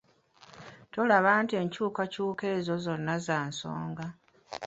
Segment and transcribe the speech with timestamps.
[0.91, 4.07] Tulaba nti enkyukakyuka ezo zonna za nsonga.